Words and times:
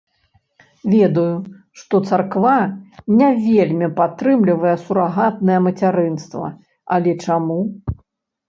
Ведаю, 0.93 1.33
што 1.81 1.95
царква 2.09 2.55
не 3.19 3.27
вельмі 3.49 3.91
падтрымлівае 3.99 4.73
сурагатнае 4.87 5.59
мацярынства, 5.67 6.45
але 6.97 7.11
чаму? 7.29 7.59